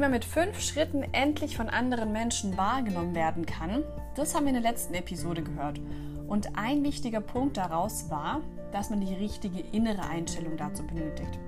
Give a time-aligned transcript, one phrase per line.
[0.00, 4.62] man mit fünf Schritten endlich von anderen Menschen wahrgenommen werden kann, das haben wir in
[4.62, 5.80] der letzten Episode gehört.
[6.26, 8.40] Und ein wichtiger Punkt daraus war,
[8.72, 11.38] dass man die richtige innere Einstellung dazu benötigt.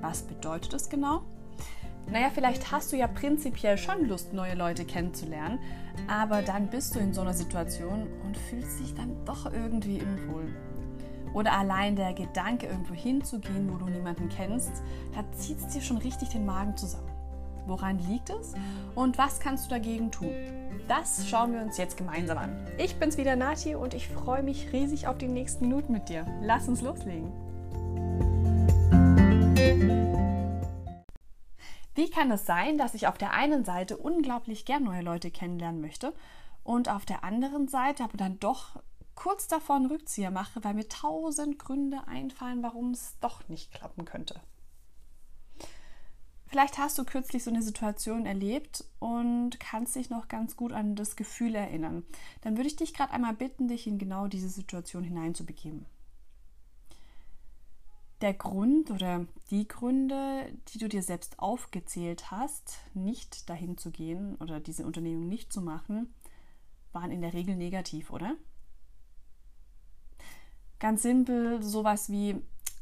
[0.00, 1.22] Was bedeutet das genau?
[2.10, 5.58] Naja, vielleicht hast du ja prinzipiell schon Lust, neue Leute kennenzulernen,
[6.06, 10.54] aber dann bist du in so einer Situation und fühlst dich dann doch irgendwie unwohl.
[11.32, 14.82] Oder allein der Gedanke, irgendwo hinzugehen, wo du niemanden kennst,
[15.14, 17.13] da zieht es dir schon richtig den Magen zusammen.
[17.66, 18.54] Woran liegt es
[18.94, 20.34] und was kannst du dagegen tun?
[20.86, 22.66] Das schauen wir uns jetzt gemeinsam an.
[22.76, 26.26] Ich bin's wieder Nati und ich freue mich riesig auf die nächsten Minuten mit dir.
[26.42, 27.32] Lass uns loslegen.
[31.94, 35.80] Wie kann es sein, dass ich auf der einen Seite unglaublich gern neue Leute kennenlernen
[35.80, 36.12] möchte
[36.64, 38.82] und auf der anderen Seite aber dann doch
[39.14, 44.04] kurz davor einen Rückzieher mache, weil mir tausend Gründe einfallen, warum es doch nicht klappen
[44.04, 44.40] könnte?
[46.54, 50.94] Vielleicht hast du kürzlich so eine Situation erlebt und kannst dich noch ganz gut an
[50.94, 52.04] das Gefühl erinnern.
[52.42, 55.84] Dann würde ich dich gerade einmal bitten, dich in genau diese Situation hineinzubegeben.
[58.20, 64.36] Der Grund oder die Gründe, die du dir selbst aufgezählt hast, nicht dahin zu gehen
[64.36, 66.14] oder diese Unternehmung nicht zu machen,
[66.92, 68.36] waren in der Regel negativ, oder?
[70.78, 72.40] Ganz simpel, sowas wie,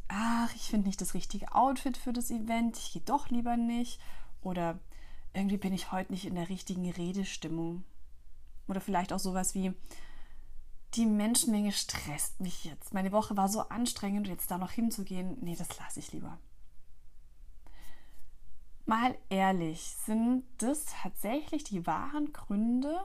[0.08, 4.00] ach, ich finde nicht das richtige Outfit für das Event, ich gehe doch lieber nicht.
[4.42, 4.78] Oder
[5.34, 7.84] irgendwie bin ich heute nicht in der richtigen Redestimmung.
[8.68, 9.72] Oder vielleicht auch sowas wie,
[10.94, 12.92] die Menschenmenge stresst mich jetzt.
[12.92, 16.38] Meine Woche war so anstrengend, jetzt da noch hinzugehen, nee, das lasse ich lieber.
[18.84, 23.00] Mal ehrlich, sind das tatsächlich die wahren Gründe,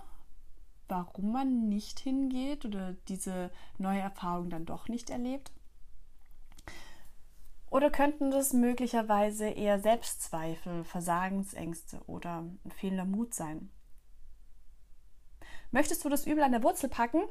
[0.90, 5.52] warum man nicht hingeht oder diese neue Erfahrung dann doch nicht erlebt?
[7.78, 13.70] Oder könnten das möglicherweise eher Selbstzweifel, Versagensängste oder ein fehlender Mut sein?
[15.70, 17.22] Möchtest du das Übel an der Wurzel packen?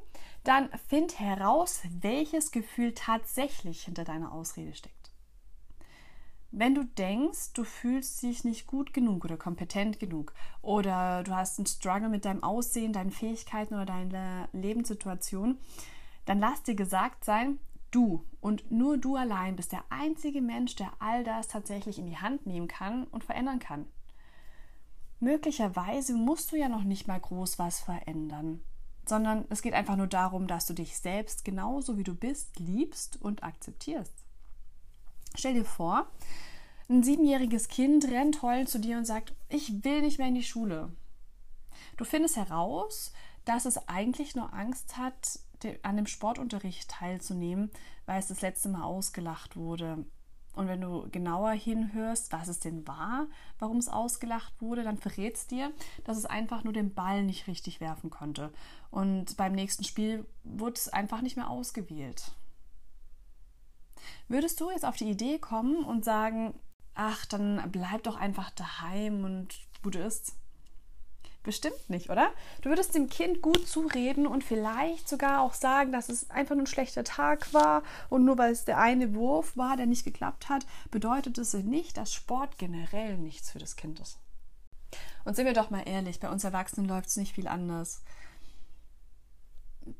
[0.44, 5.10] Dann find heraus, welches Gefühl tatsächlich hinter deiner Ausrede steckt.
[6.52, 10.32] Wenn du denkst, du fühlst dich nicht gut genug oder kompetent genug
[10.62, 15.58] oder du hast einen Struggle mit deinem Aussehen, deinen Fähigkeiten oder deiner Lebenssituation,
[16.24, 17.58] dann lass dir gesagt sein,
[17.96, 22.18] Du und nur du allein bist der einzige Mensch, der all das tatsächlich in die
[22.18, 23.86] Hand nehmen kann und verändern kann.
[25.18, 28.60] Möglicherweise musst du ja noch nicht mal groß was verändern,
[29.06, 33.16] sondern es geht einfach nur darum, dass du dich selbst genauso wie du bist liebst
[33.22, 34.12] und akzeptierst.
[35.34, 36.06] Stell dir vor,
[36.90, 40.42] ein siebenjähriges Kind rennt heulend zu dir und sagt, ich will nicht mehr in die
[40.42, 40.94] Schule.
[41.96, 43.14] Du findest heraus,
[43.46, 45.38] dass es eigentlich nur Angst hat,
[45.82, 47.70] an dem Sportunterricht teilzunehmen,
[48.06, 50.04] weil es das letzte Mal ausgelacht wurde.
[50.56, 53.26] Und wenn du genauer hinhörst, was es denn war,
[53.58, 55.70] warum es ausgelacht wurde, dann verrät es dir,
[56.04, 58.52] dass es einfach nur den Ball nicht richtig werfen konnte.
[58.90, 62.32] Und beim nächsten Spiel wurde es einfach nicht mehr ausgewählt.
[64.28, 66.54] Würdest du jetzt auf die Idee kommen und sagen,
[66.94, 70.36] ach, dann bleib doch einfach daheim und gut ist?
[71.46, 72.32] Bestimmt nicht, oder?
[72.62, 76.64] Du würdest dem Kind gut zureden und vielleicht sogar auch sagen, dass es einfach nur
[76.64, 80.48] ein schlechter Tag war und nur weil es der eine Wurf war, der nicht geklappt
[80.48, 84.18] hat, bedeutet es nicht, dass Sport generell nichts für das Kind ist.
[85.24, 88.02] Und sind wir doch mal ehrlich, bei uns Erwachsenen läuft es nicht viel anders.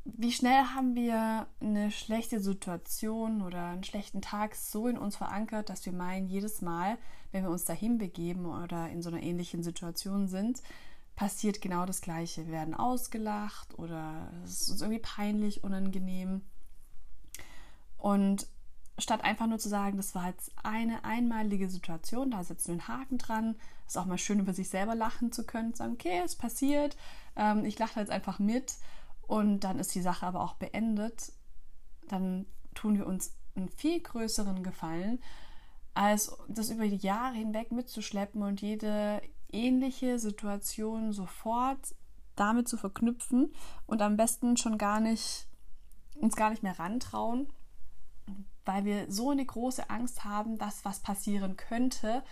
[0.03, 5.69] Wie schnell haben wir eine schlechte Situation oder einen schlechten Tag so in uns verankert,
[5.69, 6.97] dass wir meinen, jedes Mal,
[7.31, 10.61] wenn wir uns dahin begeben oder in so einer ähnlichen Situation sind,
[11.17, 12.45] passiert genau das Gleiche.
[12.45, 16.43] Wir werden ausgelacht oder es ist uns irgendwie peinlich, unangenehm.
[17.97, 18.47] Und
[18.99, 22.87] statt einfach nur zu sagen, das war jetzt eine einmalige Situation, da setzen wir einen
[22.87, 23.55] Haken dran,
[23.87, 26.95] ist auch mal schön über sich selber lachen zu können, sagen, okay, es passiert,
[27.35, 28.75] ähm, ich lache jetzt einfach mit
[29.23, 31.31] und dann ist die Sache aber auch beendet,
[32.07, 32.45] dann
[32.75, 35.19] tun wir uns einen viel größeren Gefallen,
[35.95, 39.19] als das über die Jahre hinweg mitzuschleppen und jede
[39.51, 41.95] ähnliche Situationen sofort
[42.35, 43.53] damit zu verknüpfen
[43.85, 45.47] und am besten schon gar nicht
[46.15, 47.47] uns gar nicht mehr rantrauen,
[48.65, 52.23] weil wir so eine große Angst haben, dass was passieren könnte,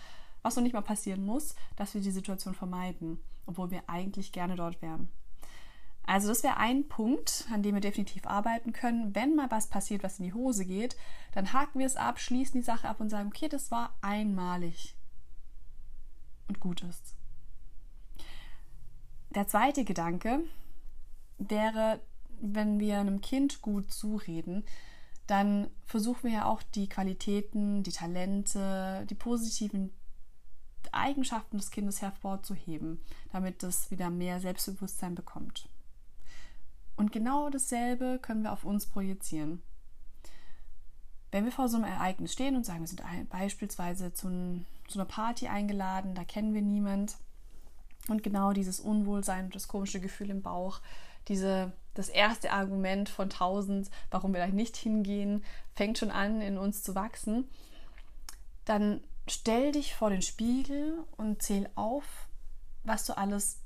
[0.42, 4.56] was noch nicht mal passieren muss, dass wir die Situation vermeiden, obwohl wir eigentlich gerne
[4.56, 5.08] dort wären.
[6.04, 9.14] Also das wäre ein Punkt, an dem wir definitiv arbeiten können.
[9.14, 10.96] Wenn mal was passiert, was in die Hose geht,
[11.32, 14.95] dann haken wir es ab, schließen die Sache ab und sagen, okay, das war einmalig
[16.48, 17.14] und gut ist.
[19.30, 20.40] Der zweite Gedanke
[21.38, 22.00] wäre,
[22.40, 24.64] wenn wir einem Kind gut zureden,
[25.26, 29.92] dann versuchen wir ja auch die Qualitäten, die Talente, die positiven
[30.92, 33.00] Eigenschaften des Kindes hervorzuheben,
[33.32, 35.68] damit es wieder mehr Selbstbewusstsein bekommt.
[36.96, 39.62] Und genau dasselbe können wir auf uns projizieren.
[41.36, 44.98] Wenn wir vor so einem Ereignis stehen und sagen, wir sind beispielsweise zu, ein, zu
[44.98, 47.18] einer Party eingeladen, da kennen wir niemand.
[48.08, 50.80] Und genau dieses Unwohlsein und das komische Gefühl im Bauch,
[51.28, 55.44] diese, das erste Argument von tausend, warum wir da nicht hingehen,
[55.74, 57.46] fängt schon an, in uns zu wachsen,
[58.64, 62.30] dann stell dich vor den Spiegel und zähl auf,
[62.82, 63.58] was du alles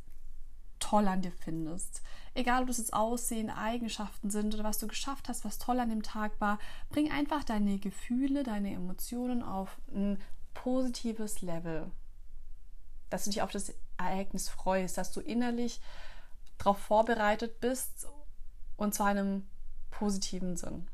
[0.80, 2.02] toll an dir findest.
[2.34, 5.90] Egal, ob das jetzt Aussehen, Eigenschaften sind oder was du geschafft hast, was toll an
[5.90, 10.18] dem Tag war, bring einfach deine Gefühle, deine Emotionen auf ein
[10.54, 11.90] positives Level.
[13.08, 15.80] Dass du dich auf das Ereignis freust, dass du innerlich
[16.58, 18.08] darauf vorbereitet bist
[18.76, 19.46] und zwar in einem
[19.90, 20.88] positiven Sinn.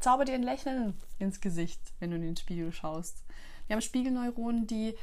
[0.00, 3.24] Zauber dir ein Lächeln ins Gesicht, wenn du in den Spiegel schaust.
[3.66, 4.96] Wir haben Spiegelneuronen, die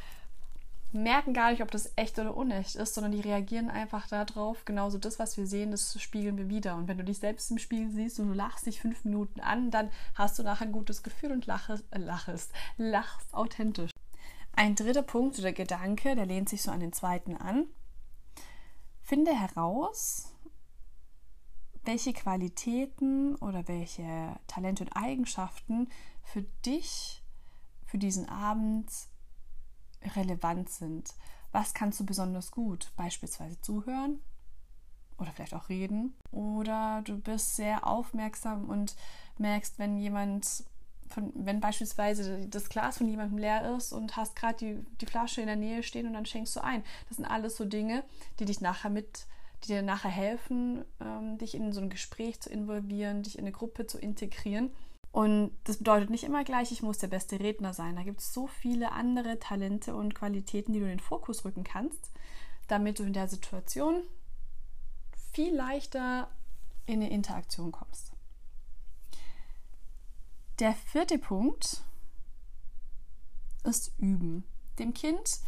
[0.94, 4.66] merken gar nicht, ob das echt oder unecht ist, sondern die reagieren einfach darauf.
[4.66, 6.76] Genauso das, was wir sehen, das spiegeln wir wieder.
[6.76, 9.72] Und wenn du dich selbst im Spiegel siehst und du lachst dich fünf Minuten an,
[9.72, 13.92] dann hast du nachher ein gutes Gefühl und lachest, äh, lachest, lachst authentisch.
[14.54, 17.68] Ein dritter Punkt oder Gedanke, der lehnt sich so an den zweiten an.
[19.02, 20.34] Finde heraus,
[21.84, 25.90] welche Qualitäten oder welche Talente und Eigenschaften
[26.24, 27.24] für dich,
[27.86, 28.90] für diesen Abend
[30.16, 31.14] relevant sind.
[31.52, 32.92] Was kannst du besonders gut?
[32.96, 34.20] Beispielsweise zuhören
[35.18, 36.14] oder vielleicht auch reden.
[36.32, 38.96] Oder du bist sehr aufmerksam und
[39.38, 40.64] merkst, wenn jemand,
[41.08, 45.42] von, wenn beispielsweise das Glas von jemandem leer ist und hast gerade die, die Flasche
[45.42, 46.84] in der Nähe stehen und dann schenkst du ein.
[47.10, 48.04] Das sind alles so Dinge,
[48.40, 49.28] die dich nachher mit
[49.64, 53.52] die dir nachher helfen, ähm, dich in so ein Gespräch zu involvieren, dich in eine
[53.52, 54.72] Gruppe zu integrieren.
[55.12, 57.96] Und das bedeutet nicht immer gleich, ich muss der beste Redner sein.
[57.96, 61.64] Da gibt es so viele andere Talente und Qualitäten, die du in den Fokus rücken
[61.64, 62.12] kannst,
[62.68, 64.04] damit du in der Situation
[65.34, 66.30] viel leichter
[66.86, 68.12] in eine Interaktion kommst.
[70.60, 71.82] Der vierte Punkt
[73.64, 74.46] ist Üben.
[74.80, 75.42] Dem Kind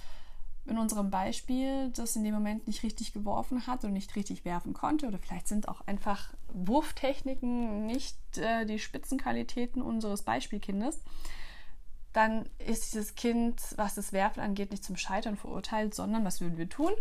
[0.66, 4.74] in unserem Beispiel das in dem Moment nicht richtig geworfen hat und nicht richtig werfen
[4.74, 11.02] konnte oder vielleicht sind auch einfach Wurftechniken nicht äh, die Spitzenqualitäten unseres Beispielkindes,
[12.14, 16.58] dann ist dieses Kind, was das Werfen angeht, nicht zum Scheitern verurteilt, sondern was würden
[16.58, 16.92] wir tun?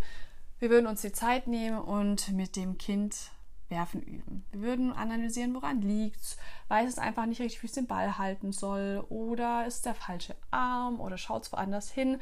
[0.58, 3.30] Wir würden uns die Zeit nehmen und mit dem Kind
[3.68, 4.44] Werfen üben.
[4.52, 6.36] Wir würden analysieren, woran liegt
[6.68, 10.36] weiß es einfach nicht richtig, wie es den Ball halten soll oder ist der falsche
[10.50, 12.18] Arm oder schaut es woanders hin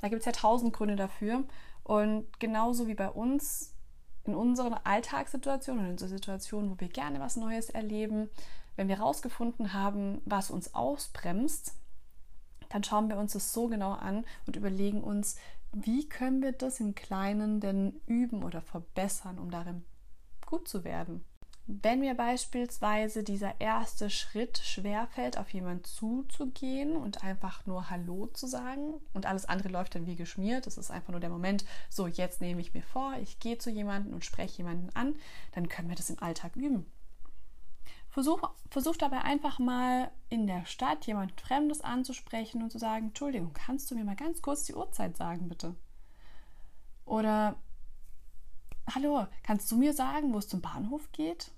[0.00, 1.44] da gibt es ja tausend Gründe dafür.
[1.82, 3.74] Und genauso wie bei uns
[4.24, 8.28] in unseren Alltagssituationen und in so Situationen, wo wir gerne was Neues erleben,
[8.74, 11.74] wenn wir herausgefunden haben, was uns ausbremst,
[12.68, 15.36] dann schauen wir uns das so genau an und überlegen uns,
[15.72, 19.84] wie können wir das im Kleinen denn üben oder verbessern, um darin
[20.44, 21.24] gut zu werden.
[21.68, 28.46] Wenn mir beispielsweise dieser erste Schritt schwerfällt, auf jemanden zuzugehen und einfach nur Hallo zu
[28.46, 32.06] sagen und alles andere läuft dann wie geschmiert, das ist einfach nur der Moment, so
[32.06, 35.16] jetzt nehme ich mir vor, ich gehe zu jemandem und spreche jemanden an,
[35.52, 36.86] dann können wir das im Alltag üben.
[38.10, 43.52] Versuch, versuch dabei einfach mal in der Stadt jemand Fremdes anzusprechen und zu sagen, Entschuldigung,
[43.54, 45.74] kannst du mir mal ganz kurz die Uhrzeit sagen, bitte?
[47.04, 47.56] Oder
[48.94, 51.50] Hallo, kannst du mir sagen, wo es zum Bahnhof geht?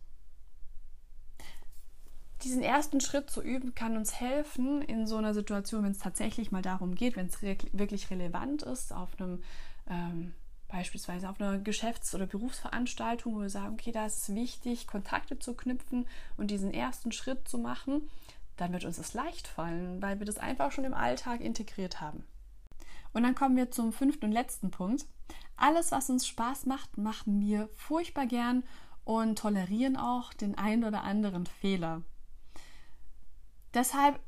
[2.45, 6.52] Diesen ersten Schritt zu üben, kann uns helfen in so einer Situation, wenn es tatsächlich
[6.52, 9.42] mal darum geht, wenn es re wirklich relevant ist, auf einem
[9.88, 10.35] ähm,
[10.68, 15.38] beispielsweise auf einer Geschäfts- oder Berufsveranstaltung, wo wir sagen, okay, da ist es wichtig, Kontakte
[15.38, 18.09] zu knüpfen und diesen ersten Schritt zu machen,
[18.57, 22.25] dann wird uns das leicht fallen, weil wir das einfach schon im Alltag integriert haben.
[23.12, 25.07] Und dann kommen wir zum fünften und letzten Punkt.
[25.57, 28.62] Alles, was uns Spaß macht, machen wir furchtbar gern
[29.04, 32.02] und tolerieren auch den einen oder anderen Fehler.
[33.75, 34.20] Deshalb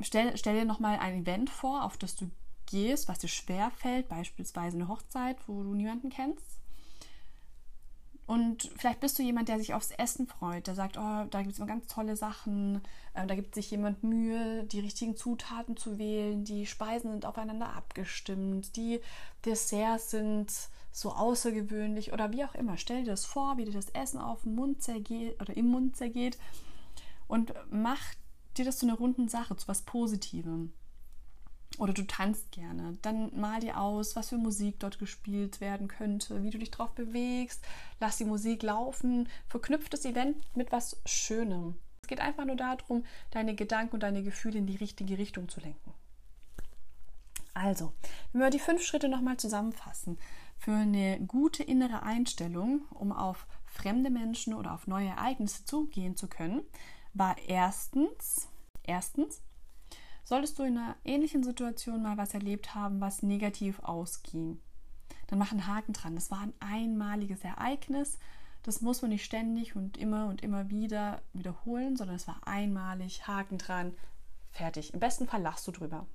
[0.00, 2.30] stell, stell dir nochmal ein Event vor, auf das du
[2.66, 6.62] gehst, was dir schwer fällt, beispielsweise eine Hochzeit, wo du niemanden kennst.
[8.26, 11.52] Und vielleicht bist du jemand, der sich aufs Essen freut, der sagt, oh, da gibt
[11.52, 12.80] es immer ganz tolle Sachen,
[13.14, 17.74] äh, da gibt sich jemand Mühe, die richtigen Zutaten zu wählen, die Speisen sind aufeinander
[17.74, 19.00] abgestimmt, die
[19.44, 20.50] Desserts sind
[20.92, 22.76] so außergewöhnlich oder wie auch immer.
[22.78, 25.96] Stell dir das vor, wie dir das Essen auf dem Mund zergeht oder im Mund
[25.96, 26.38] zergeht
[27.26, 28.02] und mach
[28.58, 30.72] dir das zu einer runden Sache, zu was Positivem.
[31.78, 32.98] Oder du tanzt gerne.
[33.02, 36.90] Dann mal dir aus, was für Musik dort gespielt werden könnte, wie du dich drauf
[36.94, 37.64] bewegst.
[37.98, 39.28] Lass die Musik laufen.
[39.48, 41.76] Verknüpft das Event mit was Schönem.
[42.02, 45.60] Es geht einfach nur darum, deine Gedanken und deine Gefühle in die richtige Richtung zu
[45.60, 45.94] lenken.
[47.54, 47.92] Also,
[48.32, 50.18] wenn wir die fünf Schritte nochmal zusammenfassen,
[50.56, 56.28] für eine gute innere Einstellung, um auf fremde Menschen oder auf neue Ereignisse zugehen zu
[56.28, 56.62] können,
[57.14, 58.48] war erstens,
[58.82, 59.42] erstens,
[60.24, 64.60] solltest du in einer ähnlichen Situation mal was erlebt haben, was negativ ausging.
[65.26, 66.14] Dann mach einen Haken dran.
[66.14, 68.18] Das war ein einmaliges Ereignis.
[68.62, 73.26] Das muss man nicht ständig und immer und immer wieder wiederholen, sondern es war einmalig,
[73.26, 73.94] Haken dran,
[74.50, 74.94] fertig.
[74.94, 76.06] Im besten Fall lachst du drüber.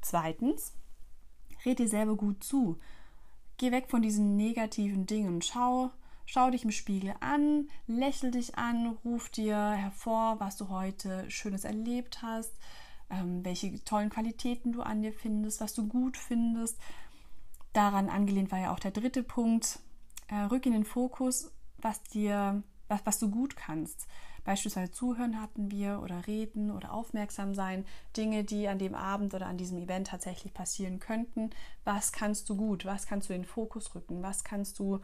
[0.00, 0.72] Zweitens,
[1.64, 2.78] red dir selber gut zu.
[3.58, 5.42] Geh weg von diesen negativen Dingen.
[5.42, 5.90] Schau,
[6.26, 11.64] schau dich im Spiegel an, lächel dich an, ruf dir hervor, was du heute Schönes
[11.64, 12.52] erlebt hast,
[13.10, 16.78] ähm, welche tollen Qualitäten du an dir findest, was du gut findest.
[17.72, 19.78] Daran angelehnt war ja auch der dritte Punkt.
[20.28, 24.06] Äh, rück in den Fokus, was dir, was, was du gut kannst.
[24.44, 27.84] Beispielsweise zuhören hatten wir oder reden oder aufmerksam sein.
[28.16, 31.50] Dinge, die an dem Abend oder an diesem Event tatsächlich passieren könnten.
[31.84, 32.84] Was kannst du gut?
[32.84, 34.22] Was kannst du in den Fokus rücken?
[34.22, 35.00] Was kannst du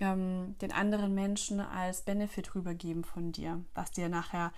[0.00, 3.64] ähm, den anderen Menschen als Benefit rübergeben von dir?
[3.74, 4.52] Was dir nachher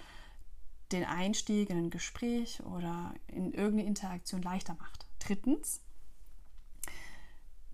[0.93, 5.07] den Einstieg in ein Gespräch oder in irgendeine Interaktion leichter macht.
[5.19, 5.81] Drittens,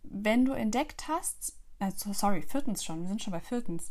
[0.03, 3.91] wenn du entdeckt hast, also sorry, viertens schon, wir sind schon bei viertens,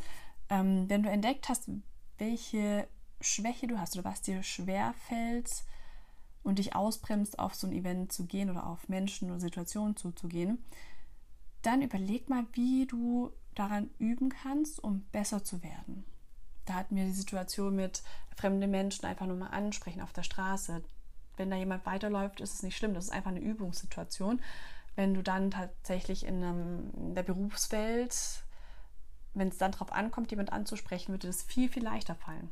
[0.49, 1.69] ähm, wenn du entdeckt hast,
[2.17, 2.87] welche
[3.21, 5.63] Schwäche du hast oder was dir schwer fällt
[6.43, 10.63] und dich ausbremst, auf so ein Event zu gehen oder auf Menschen oder Situationen zuzugehen,
[11.61, 16.05] dann überleg mal, wie du daran üben kannst, um besser zu werden.
[16.65, 18.03] Da hatten wir die Situation mit
[18.35, 20.83] fremden Menschen einfach nur mal ansprechen auf der Straße.
[21.37, 22.93] Wenn da jemand weiterläuft, ist es nicht schlimm.
[22.93, 24.41] Das ist einfach eine Übungssituation.
[24.95, 28.43] Wenn du dann tatsächlich in, einem, in der Berufswelt
[29.39, 32.49] wenn es dann darauf ankommt, jemand anzusprechen, würde das viel, viel leichter fallen.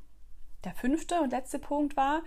[0.64, 2.24] Der fünfte und letzte Punkt war,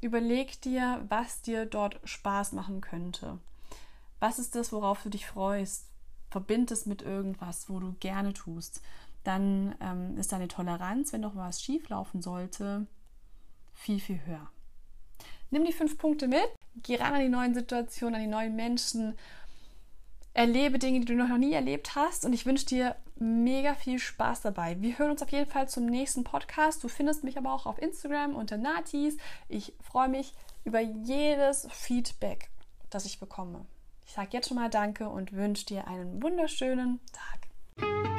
[0.00, 3.38] überleg dir, was dir dort Spaß machen könnte.
[4.20, 5.86] Was ist das, worauf du dich freust?
[6.30, 8.82] Verbind es mit irgendwas, wo du gerne tust.
[9.24, 12.86] Dann ähm, ist deine Toleranz, wenn doch was schief laufen sollte,
[13.74, 14.48] viel, viel höher.
[15.50, 19.16] Nimm die fünf Punkte mit, geh ran an die neuen Situationen, an die neuen Menschen
[20.34, 24.42] erlebe Dinge, die du noch nie erlebt hast und ich wünsche dir mega viel Spaß
[24.42, 24.80] dabei.
[24.80, 26.82] Wir hören uns auf jeden Fall zum nächsten Podcast.
[26.82, 29.16] Du findest mich aber auch auf Instagram unter Natis.
[29.48, 30.32] Ich freue mich
[30.64, 32.50] über jedes Feedback,
[32.90, 33.66] das ich bekomme.
[34.06, 38.09] Ich sage jetzt schon mal Danke und wünsche dir einen wunderschönen Tag.